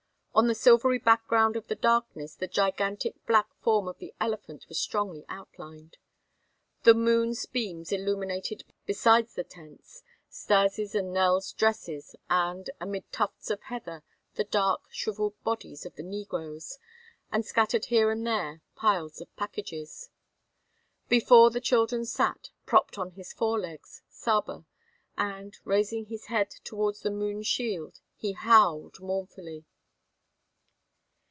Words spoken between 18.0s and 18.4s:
and